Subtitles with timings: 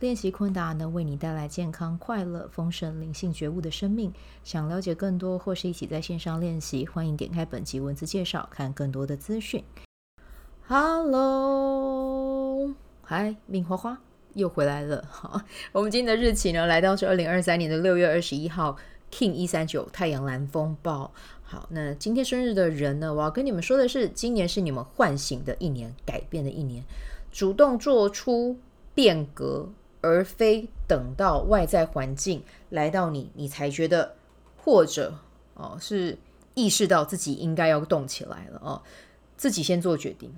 [0.00, 4.12] 练习昆达能为你带来健康、快乐、丰盛、灵性觉悟的生命。
[4.42, 9.62] 想了解更多或是一起在线上练习，欢迎点开本集文字介绍，看更多的资讯。
[10.66, 13.96] Hello，嗨命花花
[14.32, 15.04] 又回来了。
[15.08, 15.40] 好，
[15.72, 18.76] 我们今天的日期呢，来到是二零二三年的六月二十一号
[19.12, 21.12] ，King 一三九太阳蓝风暴。
[21.44, 26.82] 好，那今天生日的人呢，我要跟你们说的是，今年是你们唤醒的一年，改变的一年，
[27.30, 28.58] 主动做出
[28.92, 29.68] 变革。
[30.04, 34.16] 而非等到外在环境来到你，你才觉得，
[34.58, 35.18] 或者
[35.54, 36.18] 哦是
[36.52, 38.82] 意识到自己应该要动起来了哦，
[39.34, 40.30] 自己先做决定，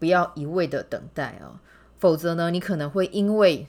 [0.00, 1.60] 不要一味的等待哦，
[2.00, 3.68] 否则呢，你可能会因为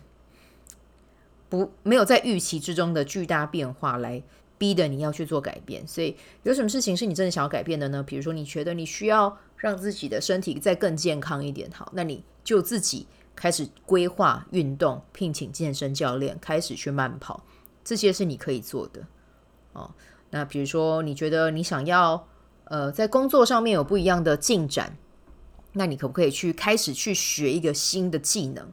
[1.47, 4.23] 不没有在预期之中的巨大变化来
[4.57, 5.87] 逼得你要去做改变。
[5.87, 8.01] 所以有什么事情是你真的想要改变的呢？
[8.01, 13.05] 比如说你觉得你需要让自己的身体再更健康一点，好，那你就自己。
[13.35, 17.43] 开始规划运动，聘请健身教练，开始去慢跑，
[17.83, 19.01] 这些是你可以做的
[19.73, 19.91] 哦。
[20.31, 22.27] 那比如说，你觉得你想要
[22.65, 24.97] 呃在工作上面有不一样的进展，
[25.73, 28.67] 那你可不可以去开始去学一个新的技能？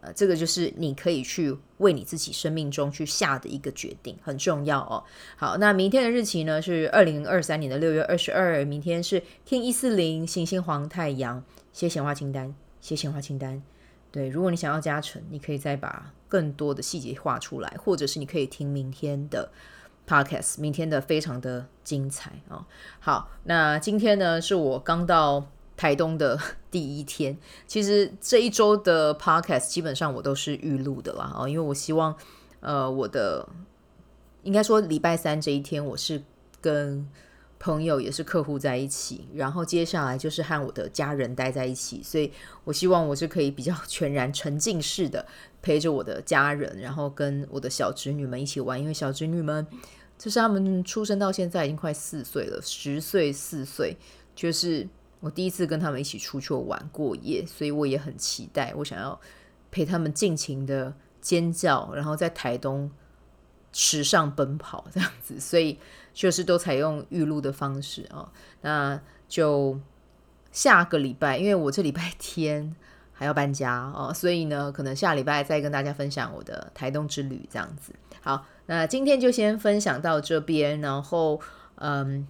[0.00, 5.04] 呃，这个就是你可以去为你自己生命中去下的一个决定，很重要哦。
[5.36, 13.62] 好，那明天的日期呢是二零二三年的六月二十二，明天是 King 一四零行星黄太阳，写显化清单，写显化清单。
[14.12, 19.50] 对，如果你想要加成，你可以再把更多的细节画出来，或者是你可以听明天的
[20.06, 22.66] podcast，明天的非常的精彩啊、哦！
[23.00, 25.46] 好，那今天呢是我刚到
[25.76, 26.38] 台东的
[26.70, 27.36] 第一天，
[27.66, 32.14] 其实这一周的 podcast 基本上我都是预录的啦、哦，因为我希望
[32.60, 33.48] 呃我的
[34.42, 36.22] 应该说礼拜三这一天我是
[36.60, 37.08] 跟。
[37.62, 42.32] 朋友也是客户在一起，然后接下来就是和我的家人待在一起，所以
[42.64, 45.24] 我希望我是可以比较全然沉浸式的
[45.62, 49.64] 陪着我的家人，然后跟我的小侄女们一起玩，因为小侄女们
[50.18, 53.96] 就是他们出生到现在已经快四岁了，十岁四岁，
[54.34, 54.88] 就是
[55.20, 59.20] 我第一次跟他们一起出去玩过夜，所以我也很期待，我想要
[59.70, 62.90] 陪他们尽情的尖叫，然后在台东
[63.72, 65.78] 池上奔跑这样子，所以。
[66.14, 68.28] 就是都采用预录的方式啊、哦，
[68.60, 69.80] 那就
[70.50, 72.76] 下个礼拜，因为我这礼拜天
[73.14, 77.94] 还要搬家哦，所以呢，可能下礼拜再跟大家分享我的台东之旅这样子。
[78.20, 81.40] 好，那今天就先分享到这边，然后
[81.76, 82.28] 嗯，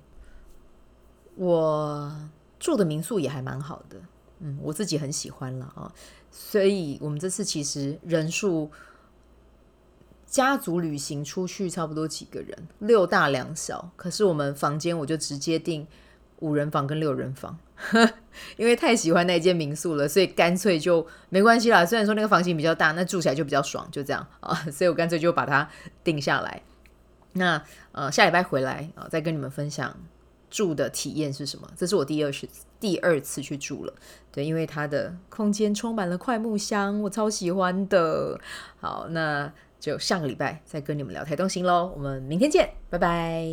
[1.34, 3.96] 我住的民宿也还蛮好的，
[4.38, 5.92] 嗯，我自己很喜欢了啊、
[6.30, 8.70] 所以我们这次其实人数。
[10.32, 13.92] 家族旅行出去差不多几个人，六大两小。
[13.96, 15.86] 可是我们房间我就直接订
[16.38, 17.58] 五人房跟六人房，
[18.56, 21.84] 因为太喜欢那间民宿了，所以干脆就没关系啦。
[21.84, 24.54] 虽然说那个房型比较大，那住起来就比较爽，就这样 啊。
[24.72, 25.68] 所以我干脆就把它
[26.02, 26.62] 定下来。
[27.34, 27.62] 那
[27.92, 29.94] 呃下礼拜回来啊，再跟你们分享
[30.48, 31.70] 住的体验是什么。
[31.76, 32.48] 这是我第二次
[32.80, 33.92] 第二次去住了，
[34.32, 38.40] 对，因为它的空间充满了快木香，我超喜欢的。
[38.80, 39.52] 好，那。
[39.82, 43.44] 就下个礼拜再跟你们聊台东行喽，我们明天见，拜拜。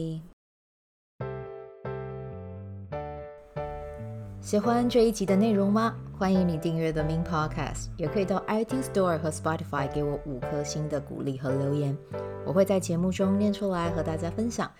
[4.39, 5.95] 喜欢这一集的内容吗？
[6.15, 11.97] 欢迎你订阅 The Min Podcast，也可以到 iTunes Store 和 Spotify 给我五颗星的鼓励和留言，
[12.45, 14.71] 我会在节目中念出来和大家分享。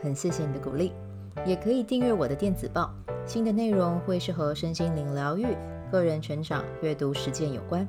[0.00, 0.92] 很谢谢你的鼓励，
[1.44, 2.94] 也可以订阅我的电子报，
[3.26, 5.48] 新的内容会是和身心灵疗愈、
[5.90, 7.88] 个人成长、阅读实践有关。